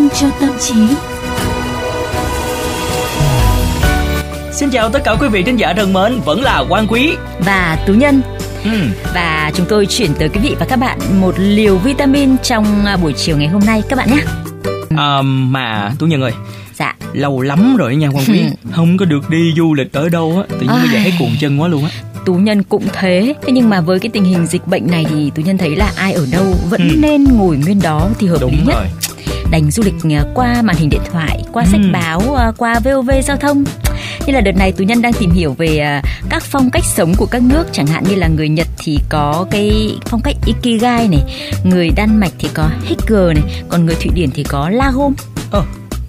[0.00, 0.74] Vitamin cho tâm trí.
[4.52, 7.78] Xin chào tất cả quý vị thính giả thân mến, vẫn là Quang Quý và
[7.86, 8.22] Tú Nhân.
[8.64, 8.70] Ừ.
[9.14, 12.96] Và chúng tôi chuyển tới quý vị và các bạn một liều vitamin trong à,
[12.96, 14.22] buổi chiều ngày hôm nay các bạn nhé.
[14.96, 16.32] À, mà Tú Nhân ơi,
[16.78, 16.94] Dạ.
[17.12, 20.42] lâu lắm rồi nha Quang Quý, không có được đi du lịch ở đâu á,
[20.48, 21.90] tự nhiên bây giờ thấy cuồng chân quá luôn á.
[22.24, 25.30] Tú Nhân cũng thế Thế nhưng mà với cái tình hình dịch bệnh này thì
[25.34, 26.96] Tú Nhân thấy là ai ở đâu vẫn Ừ.
[26.98, 28.86] nên ngồi nguyên đó thì hợp lý Đúng nhất rồi.
[29.50, 31.88] Đành du lịch à, qua màn hình điện thoại, qua sách Ừ.
[31.92, 33.64] báo, à, qua VOV giao thông
[34.26, 37.12] như là đợt này Tú Nhân đang tìm hiểu về à, các phong cách sống
[37.16, 41.08] của các nước Chẳng hạn như là người Nhật thì có cái phong cách Ikigai
[41.08, 41.20] này
[41.64, 45.12] Người Đan Mạch thì có Hygge này Còn người Thụy Điển thì có Lagom
[45.50, 45.62] Ờ,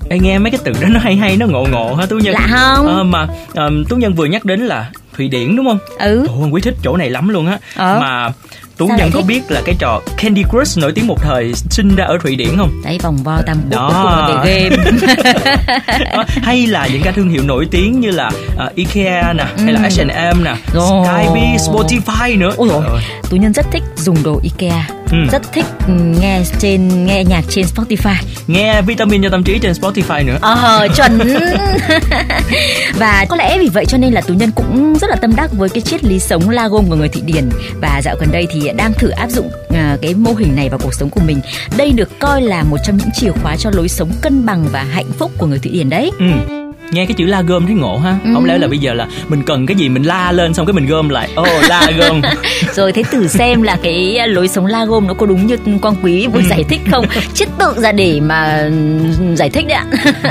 [0.10, 2.34] ê, nghe mấy cái từ đó nó hay hay, nó ngộ ngộ ha Tú Nhân.
[2.34, 2.88] Lạ không?
[2.88, 5.80] Ờ, mà um, Tú Nhân vừa nhắc đến là Thụy Điển đúng không?
[6.00, 7.58] Ừ Ồ, Quý thích chỗ này lắm luôn á.
[7.76, 7.98] Ờ.
[8.02, 8.30] Mà
[8.78, 9.26] Tú Sao Nhân có thích?
[9.28, 12.58] biết là cái trò Candy Crush nổi tiếng một thời sinh ra ở Thụy Điển
[12.58, 12.82] không?
[12.84, 14.42] Đấy vòng vo tam quốc Đó.
[14.46, 14.92] về game
[16.16, 18.28] Đó, hay là những cái thương hiệu nổi tiếng như là
[18.68, 19.90] uh, Ikea nè hay là Ừ.
[20.06, 20.56] H&M nè.
[20.68, 22.52] Skype, Spotify nữa.
[22.58, 22.82] Ôi dồi.
[23.30, 25.18] Tú Nhân rất thích dùng đồ Ikea Ừ.
[25.32, 28.16] Rất thích nghe trên nghe nhạc trên Spotify
[28.48, 30.38] Nghe vitamin cho tâm trí trên Spotify nữa.
[30.42, 31.20] Ờ chuẩn
[32.98, 35.52] Và có lẽ vì vậy cho nên là Tú Nhân cũng rất là tâm đắc
[35.54, 37.50] với cái triết lý sống Lagom của người Thụy Điển
[37.82, 40.80] Và dạo gần đây thì đang thử áp dụng à, cái mô hình này vào
[40.84, 41.40] cuộc sống của mình
[41.78, 44.84] Đây được coi là một trong những chìa khóa cho lối sống cân bằng và
[44.84, 46.61] hạnh phúc của người Thụy Điển đấy Ừ.
[46.92, 48.16] Nghe cái chữ la gom thấy ngộ ha.
[48.24, 48.30] Ừ.
[48.34, 50.74] Không lẽ là bây giờ là mình cần cái gì mình la lên xong cái
[50.74, 51.30] mình gom lại.
[51.36, 52.22] Ồ la gom.
[52.74, 56.28] Rồi thế thử xem là cái lối sống Lagom nó có đúng như Quang Quý
[56.28, 58.70] vừa giải thích không Chết tự ra để mà
[59.36, 59.86] giải thích đấy ạ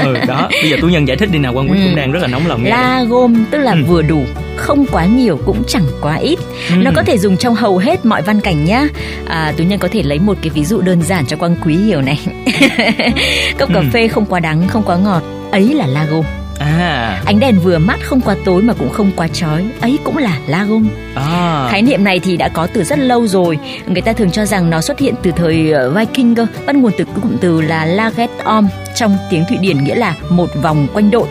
[0.05, 0.48] ừ đó.
[0.62, 1.84] Bây giờ tú nhân giải thích đi nào Quang Quý Ừ.
[1.86, 2.70] cũng đang rất là nóng lòng nghe.
[2.70, 3.78] La gom tức là Ừ.
[3.86, 4.24] vừa đủ,
[4.56, 6.39] không quá nhiều cũng chẳng quá ít.
[6.70, 6.74] Ừ.
[6.77, 8.86] Nó có thể dùng trong hầu hết mọi văn cảnh nhá.
[9.28, 11.77] À, tú nhân có thể lấy một cái ví dụ đơn giản cho Quang Quý
[11.77, 12.20] hiểu này.
[13.58, 13.84] Cốc cà Ừ.
[13.92, 16.24] phê không quá đắng, không quá ngọt, ấy là la gom.
[16.60, 17.22] À.
[17.26, 20.38] Ánh đèn vừa mắt không quá tối mà cũng không quá chói, ấy cũng là
[20.46, 20.88] la gom.
[21.14, 21.68] À.
[21.70, 23.58] Khái niệm này thì đã có từ rất lâu rồi.
[23.86, 26.92] Người ta thường cho rằng nó xuất hiện từ thời ờ, Viking cơ, bắt nguồn
[26.98, 31.10] từ cụm từ là laget om trong tiếng Thụy Điển nghĩa là một vòng quanh
[31.10, 31.28] đội.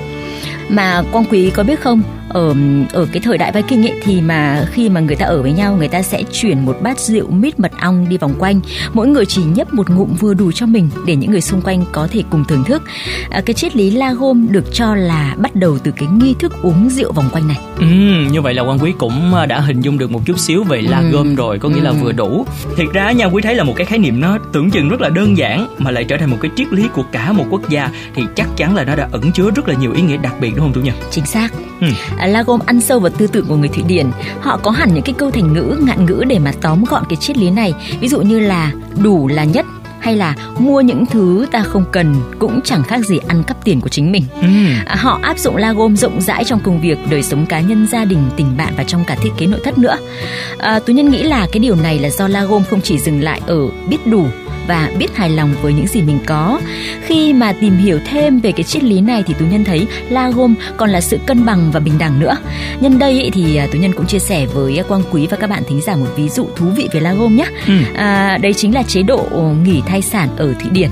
[0.70, 2.56] Mà Quang Quý có biết không, ở
[2.94, 5.76] ở cái thời đại Viking ấy thì mà khi mà người ta ở với nhau,
[5.80, 8.60] người ta sẽ chuyển một bát rượu mít mật ong đi vòng quanh,
[8.94, 11.84] mỗi người chỉ nhấp một ngụm vừa đủ cho mình để những người xung quanh
[11.92, 12.84] có thể cùng thưởng thức.
[13.30, 16.54] À, cái triết lý la gom được cho là bắt đầu từ cái nghi thức
[16.62, 17.58] uống rượu vòng quanh này.
[17.80, 17.86] Ừ,
[18.32, 20.82] như vậy là Quang Quý cũng à, đã hình dung được một chút xíu về
[20.82, 21.10] la Ừ.
[21.12, 21.96] gom rồi, có nghĩa là Ừ.
[22.02, 22.46] vừa đủ.
[22.78, 25.10] Thiệt ra nha, Quý thấy là một cái khái niệm nó tưởng chừng rất là
[25.10, 27.90] đơn giản mà lại trở thành một cái triết lý của cả một quốc gia
[28.16, 30.50] thì chắc chắn là nó đã ẩn chứa rất là nhiều ý nghĩa đặc biệt
[30.56, 30.96] đúng không Tú Nhân?
[31.12, 31.50] Chính xác.
[31.82, 31.88] Ừ.
[32.20, 34.12] À, Lagom ăn sâu vào tư tưởng của người Thụy Điển.
[34.42, 37.16] Họ có hẳn những cái câu thành ngữ, ngạn ngữ để mà tóm gọn cái
[37.16, 37.74] triết lý này.
[38.00, 38.72] Ví dụ như là
[39.04, 39.66] đủ là nhất
[40.00, 43.82] hay là mua những thứ ta không cần cũng chẳng khác gì ăn cắp tiền
[43.82, 44.24] của chính mình.
[44.42, 44.48] Ừ.
[44.86, 48.06] À, họ áp dụng Lagom rộng rãi trong công việc, đời sống cá nhân, gia
[48.06, 49.98] đình, tình bạn và trong cả thiết kế nội thất nữa.
[50.58, 53.42] À, Tú Nhân nghĩ là cái điều này là do Lagom không chỉ dừng lại
[53.48, 54.28] ở biết đủ
[54.70, 56.60] và biết hài lòng với những gì mình có.
[57.06, 60.56] Khi mà tìm hiểu thêm về cái triết lý này thì Tú Nhân thấy Lagom
[60.78, 62.38] còn là sự cân bằng và bình đẳng nữa.
[62.80, 65.50] Nhân đây ý, thì à, Tú Nhân cũng chia sẻ với Quang Quý và các
[65.50, 67.46] bạn thính giả một ví dụ thú vị về Lagom nhé.
[67.68, 67.74] Ừ.
[67.96, 69.26] À, đấy chính là chế độ
[69.64, 70.90] nghỉ thai sản ở Thụy Điển.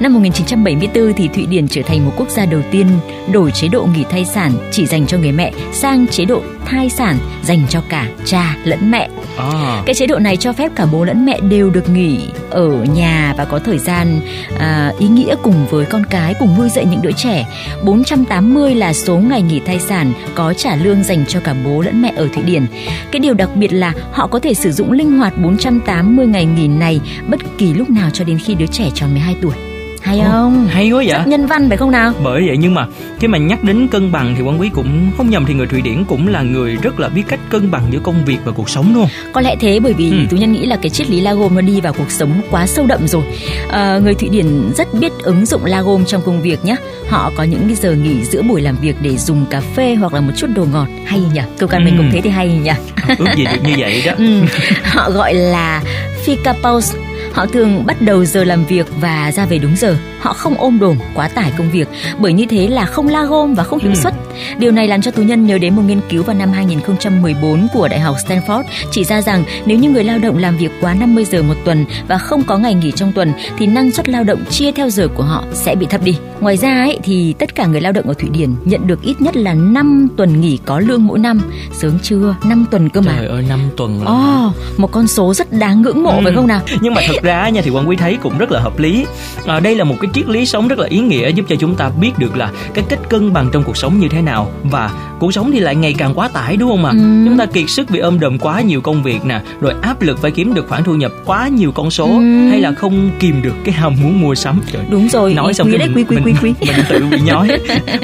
[0.00, 2.86] Năm 1974 thì Thụy Điển trở thành một quốc gia đầu tiên
[3.32, 6.90] đổi chế độ nghỉ thai sản chỉ dành cho người mẹ sang chế độ thai
[6.90, 9.08] sản dành cho cả cha lẫn mẹ.
[9.36, 9.82] À.
[9.86, 12.20] Cái chế độ này cho phép cả bố lẫn mẹ đều được nghỉ
[12.50, 14.20] ở nhà và có thời gian
[14.58, 17.46] à, ý nghĩa cùng với con cái cùng nuôi dạy những đứa trẻ.
[17.84, 22.02] 480 là số ngày nghỉ thai sản có trả lương dành cho cả bố lẫn
[22.02, 22.66] mẹ ở Thụy Điển.
[23.10, 26.68] Cái điều đặc biệt là họ có thể sử dụng linh hoạt 480 ngày nghỉ
[26.68, 29.67] này bất kỳ lúc nào cho đến khi đứa trẻ tròn 12 tuổi.
[30.08, 30.66] Hay không?
[30.70, 31.18] Hay quá vậy.
[31.18, 32.12] Rất nhân văn phải không nào?
[32.24, 32.86] Bởi vậy nhưng mà
[33.20, 35.80] khi mà nhắc đến cân bằng thì Quang Quý cũng không nhầm thì người Thụy
[35.82, 38.70] Điển cũng là người rất là biết cách cân bằng giữa công việc và cuộc
[38.70, 39.08] sống không?
[39.32, 40.16] Có lẽ thế bởi vì Ừ.
[40.30, 42.86] tú nhân nghĩ là cái triết lý Lagom nó đi vào cuộc sống quá sâu
[42.86, 43.22] đậm rồi.
[43.70, 44.46] À, người Thụy Điển
[44.76, 46.76] rất biết ứng dụng Lagom trong công việc nhé.
[47.08, 50.14] Họ có những cái giờ nghỉ giữa buổi làm việc để dùng cà phê hoặc
[50.14, 51.40] là một chút đồ ngọt hay nhỉ?
[51.58, 51.98] Câu ca mình Ừ.
[51.98, 52.70] cũng thế thì hay nhỉ?
[53.18, 54.12] Ước gì được như vậy đó.
[54.18, 54.40] Ừ.
[54.84, 55.82] Họ gọi là
[56.26, 56.98] fika pause.
[57.38, 59.96] Họ thường bắt đầu giờ làm việc và ra về đúng giờ.
[60.20, 61.88] Họ không ôm đồm quá tải công việc
[62.18, 63.94] bởi như thế là không la gom và không hiệu Ừ.
[64.02, 64.14] suất.
[64.58, 67.88] Điều này làm cho tú nhân nhớ đến một nghiên cứu vào năm 2014 của
[67.88, 71.24] Đại học Stanford chỉ ra rằng nếu như người lao động làm việc quá 50
[71.24, 74.44] giờ một tuần và không có ngày nghỉ trong tuần thì năng suất lao động
[74.50, 76.16] chia theo giờ của họ sẽ bị thấp đi.
[76.40, 79.20] Ngoài ra ấy, thì tất cả người lao động ở Thụy Điển nhận được ít
[79.20, 81.40] nhất là 5 tuần nghỉ có lương mỗi năm.
[81.72, 82.34] Sướng chưa?
[82.44, 83.12] 5 tuần cơ mà.
[83.18, 86.20] Trời ơi 5 tuần là Ồ, một con số rất đáng ngưỡng mộ Ừ.
[86.24, 86.60] phải không nào?
[86.80, 89.06] nhưng mà thật ra nha thì quan quý thấy cũng rất là hợp lý
[89.46, 91.56] à, đây là một cái cái triết lý sống rất là ý nghĩa giúp cho
[91.56, 94.50] chúng ta biết được là cái cách cân bằng trong cuộc sống như thế nào
[94.64, 96.92] và cuộc sống thì lại ngày càng quá tải đúng không ạ?
[96.92, 97.24] Ừ.
[97.24, 100.22] Chúng ta kiệt sức vì ôm đồm quá nhiều công việc nè, rồi áp lực
[100.22, 102.48] phải kiếm được khoản thu nhập quá nhiều con số ừ.
[102.50, 104.60] hay là không kìm được cái ham muốn mua sắm.
[104.72, 104.82] Trời.
[104.90, 105.34] Đúng rồi.
[105.34, 106.54] Nói xong quý cái đấy, mình, quý, quý, quý, quý.
[106.60, 107.48] mình, mình tự bị nhói.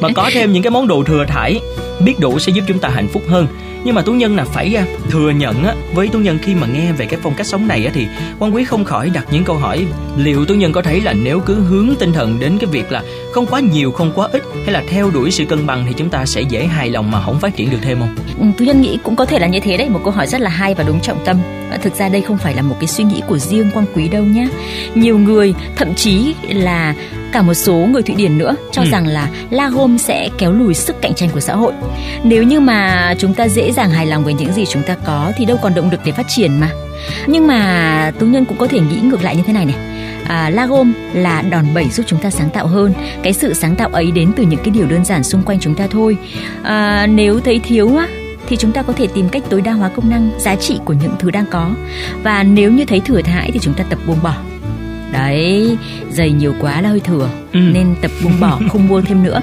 [0.01, 1.61] mà có thêm những cái món đồ thừa thải
[2.01, 3.47] biết đủ sẽ giúp chúng ta hạnh phúc hơn.
[3.85, 6.67] Nhưng mà tú nhân là phải à, thừa nhận á với tú nhân khi mà
[6.67, 8.07] nghe về cái phong cách sống này á thì
[8.39, 9.87] quan quý không khỏi đặt những câu hỏi
[10.17, 13.03] liệu tú nhân có thấy là nếu cứ hướng tinh thần đến cái việc là
[13.33, 16.11] không quá nhiều không quá ít hay là theo đuổi sự cân bằng thì chúng
[16.11, 18.15] ta sẽ dễ hài lòng mà không phát triển được thêm không?
[18.41, 20.41] Ừ, tú nhân nghĩ cũng có thể là như thế đấy một câu hỏi rất
[20.41, 21.37] là hay và đúng trọng tâm.
[21.83, 24.25] Thực ra đây không phải là một cái suy nghĩ của riêng quan quý đâu
[24.25, 24.49] nhé
[24.95, 26.95] nhiều người thậm chí là
[27.35, 28.89] cả một số người Thụy Điển nữa cho ừ.
[28.91, 31.73] rằng là Lagom sẽ kéo lùi sức cạnh tranh của xã hội.
[32.25, 35.33] Nếu như mà chúng ta dễ dàng hài lòng với những gì chúng ta có
[35.37, 36.71] thì đâu còn động lực để phát triển mà.
[37.27, 39.77] Nhưng mà Tú Nhân cũng có thể nghĩ ngược lại như thế này này.
[40.29, 42.93] À, Lagom là đòn bẩy giúp chúng ta sáng tạo hơn.
[43.23, 45.75] Cái sự sáng tạo ấy đến từ những cái điều đơn giản xung quanh chúng
[45.75, 46.17] ta thôi.
[46.63, 48.09] À, nếu thấy thiếu á
[48.47, 50.93] thì chúng ta có thể tìm cách tối đa hóa công năng, giá trị của
[50.93, 51.71] những thứ đang có.
[52.23, 54.37] Và nếu như thấy thừa thãi thì chúng ta tập buông bỏ
[55.15, 55.77] đấy
[56.11, 57.59] giày nhiều quá là hơi thừa ừ.
[57.59, 59.41] nên tập buông bỏ không mua thêm nữa.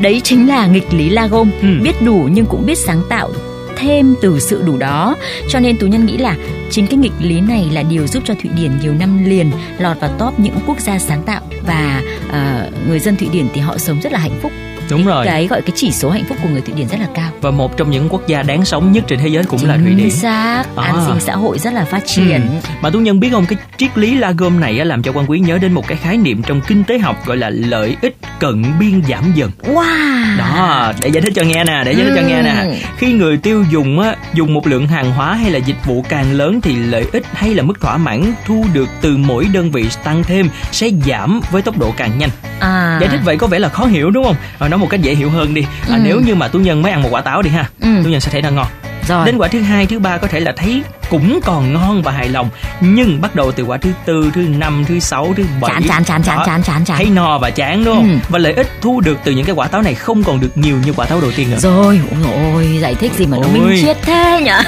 [0.00, 1.68] Đấy chính là nghịch lý lagom ừ.
[1.82, 3.30] biết đủ nhưng cũng biết sáng tạo
[3.76, 5.16] thêm từ sự đủ đó.
[5.48, 6.36] Cho nên tú nhân nghĩ là
[6.70, 10.00] chính cái nghịch lý này là điều giúp cho thụy điển nhiều năm liền lọt
[10.00, 11.40] vào top những quốc gia sáng tạo.
[11.66, 14.52] Và uh, người dân thụy điển thì họ sống rất là hạnh phúc
[14.90, 15.26] đúng rồi.
[15.26, 17.30] Cái gọi cái chỉ số hạnh phúc của người thụy điển rất là cao.
[17.40, 19.76] Và một trong những quốc gia đáng sống nhất trên thế giới cũng Chính là
[19.76, 20.10] thụy điển.
[20.10, 20.64] xác.
[20.76, 20.82] À.
[20.84, 22.40] an sinh xã hội rất là phát triển.
[22.48, 22.68] Ừ.
[22.82, 25.38] mà tú nhân biết không cái triết lý la gom này làm cho quan quý
[25.40, 28.13] nhớ đến một cái khái niệm trong kinh tế học gọi là lợi ích
[28.44, 32.14] cận biên giảm dần wow đó để giải thích cho nghe nè để giải thích
[32.14, 32.16] ừ.
[32.16, 32.74] cho nghe nè ừ.
[32.98, 36.32] khi người tiêu dùng á dùng một lượng hàng hóa hay là dịch vụ càng
[36.32, 39.88] lớn thì lợi ích hay là mức thỏa mãn thu được từ mỗi đơn vị
[40.04, 42.30] tăng thêm sẽ giảm với tốc độ càng nhanh
[42.60, 42.98] à.
[43.00, 45.14] giải thích vậy có vẻ là khó hiểu đúng không à, nói một cách dễ
[45.14, 46.00] hiểu hơn đi à, ừ.
[46.04, 47.88] nếu như mà tú nhân mới ăn một quả táo đi ha ừ.
[48.04, 48.66] tú nhân sẽ thấy nó ngon
[49.08, 49.26] rồi.
[49.26, 52.28] đến quả thứ hai thứ ba có thể là thấy cũng còn ngon và hài
[52.28, 52.50] lòng.
[52.80, 55.70] Nhưng bắt đầu từ quả thứ tư thứ năm thứ sáu thứ bảy.
[55.70, 56.96] Chán chán chán chán chán chán chán.
[56.96, 58.10] Thấy no và chán đúng không?
[58.10, 58.16] Ừ.
[58.28, 60.76] và lợi ích thu được từ những cái quả táo này không còn được nhiều
[60.86, 61.58] như quả táo đầu tiên nữa.
[61.58, 64.60] Rồi ôi ôi giải thích gì mà nó minh triết thế nhở?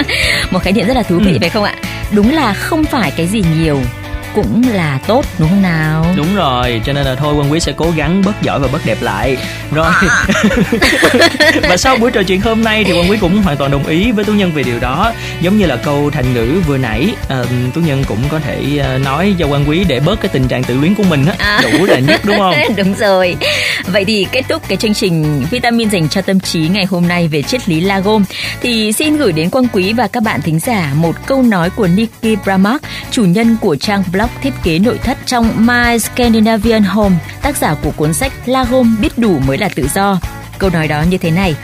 [0.50, 1.38] Một khái niệm rất là thú vị ừ.
[1.40, 1.74] phải không ạ?
[2.10, 3.80] Đúng là không phải cái gì nhiều
[4.34, 6.06] cũng là tốt đúng không nào?
[6.16, 8.86] Đúng rồi cho nên là thôi quân quý sẽ cố gắng bớt giỏi và bớt
[8.86, 9.36] đẹp lại.
[9.72, 9.86] Rồi.
[10.00, 10.26] À.
[11.68, 14.12] và sau buổi trò chuyện hôm nay thì quân quý cũng hoàn toàn đồng ý
[14.12, 15.12] với tú nhân về điều đó.
[15.40, 17.44] Giống như là câu thành ngữ vừa nãy à,
[17.74, 20.64] tú nhân cũng có thể à, nói cho quân quý để bớt cái tình trạng
[20.64, 21.34] tự luyến của mình á.
[21.38, 21.60] À.
[21.72, 22.54] đủ là nhất đúng không?
[22.76, 23.36] Đúng rồi.
[23.86, 27.28] Vậy thì kết thúc cái chương trình vitamin dành cho tâm trí ngày hôm nay
[27.28, 28.24] về triết lý lagom
[28.60, 31.86] thì xin gửi đến quân quý và các bạn thính giả một câu nói của
[31.86, 36.82] Nikki Bramak chủ nhân của trang blog blog thiết kế nội thất trong My Scandinavian
[36.82, 40.20] Home, tác giả của cuốn sách La Home biết đủ mới là tự do.
[40.58, 41.54] Câu nói đó như thế này,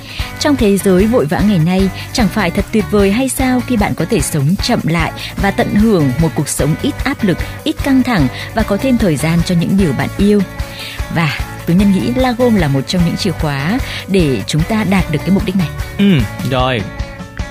[0.40, 3.76] trong thế giới vội vã ngày nay, chẳng phải thật tuyệt vời hay sao khi
[3.76, 7.38] bạn có thể sống chậm lại và tận hưởng một cuộc sống ít áp lực,
[7.64, 10.40] ít căng thẳng và có thêm thời gian cho những điều bạn yêu.
[11.14, 13.78] Và tôi nhân nghĩ La Gom là một trong những chìa khóa
[14.08, 15.68] để chúng ta đạt được cái mục đích này.
[15.98, 16.18] Ừ,
[16.50, 16.80] rồi,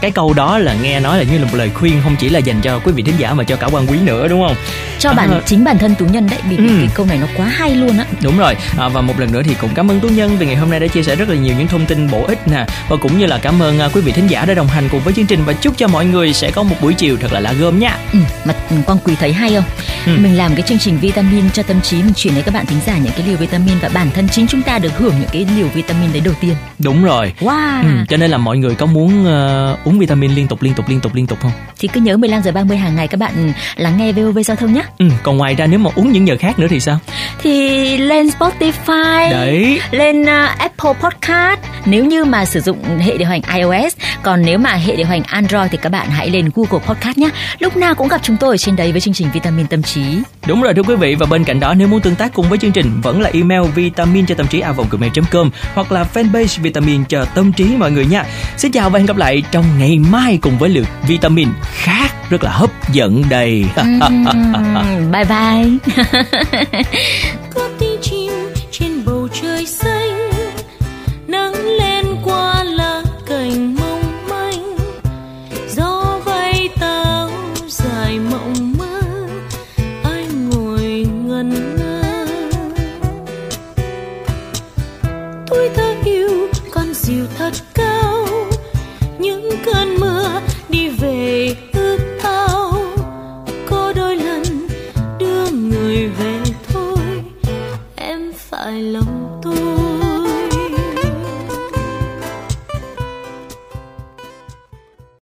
[0.01, 2.39] cái câu đó là nghe nói là như là một lời khuyên không chỉ là
[2.39, 4.55] dành cho quý vị thính giả mà cho cả quan quý nữa đúng không?
[4.99, 6.63] Cho bản à, chính bản thân tú nhân đấy vì ừ.
[6.67, 8.05] cái câu này nó quá hay luôn á.
[8.21, 8.55] Đúng rồi.
[8.77, 10.79] À, và một lần nữa thì cũng cảm ơn tú nhân vì ngày hôm nay
[10.79, 12.65] đã chia sẻ rất là nhiều những thông tin bổ ích nè.
[12.89, 14.99] Và cũng như là cảm ơn uh, quý vị thính giả đã đồng hành cùng
[14.99, 15.39] với chương trình.
[15.45, 17.97] Và chúc cho mọi người sẽ có một buổi chiều thật là lá gơm nha.
[18.13, 18.53] Ừ, mà
[18.85, 19.63] quan quý thấy hay không?
[20.05, 20.11] Ừ.
[20.17, 22.79] mình làm cái chương trình vitamin cho tâm trí mình chuyển đến các bạn thính
[22.85, 25.47] giả những cái liều vitamin và bản thân chính chúng ta được hưởng những cái
[25.57, 26.55] liều vitamin đấy đầu tiên.
[26.79, 27.33] Đúng rồi.
[27.39, 27.83] Wow.
[27.83, 30.89] Ừ, cho nên là mọi người có muốn uh, uống vitamin liên tục liên tục
[30.89, 31.51] liên tục liên tục không?
[31.79, 34.73] Thì cứ nhớ 15 giờ 30 hàng ngày các bạn lắng nghe VOV giao thông
[34.73, 34.83] nhé.
[34.97, 36.99] Ừ, còn ngoài ra nếu mà uống những giờ khác nữa thì sao?
[37.41, 39.81] Thì lên Spotify đấy.
[39.91, 41.59] lên uh, Apple Podcast.
[41.85, 45.23] Nếu như mà sử dụng hệ điều hành iOS còn nếu mà hệ điều hành
[45.23, 47.29] Android thì các bạn hãy lên Google Podcast nhé.
[47.59, 50.01] Lúc nào cũng gặp chúng tôi ở trên đấy với chương trình vitamin tâm trí.
[50.47, 52.57] Đúng rồi thưa quý vị và bên cạnh đó nếu muốn tương tác cùng với
[52.57, 57.03] chương trình vẫn là email vitamin cho tâm trí a gmail.com hoặc là fanpage vitamin
[57.05, 58.23] cho tâm trí mọi người nha.
[58.57, 62.43] Xin chào và hẹn gặp lại trong ngày mai cùng với lượt vitamin khác rất
[62.43, 63.65] là hấp dẫn đầy
[65.11, 65.93] bye bye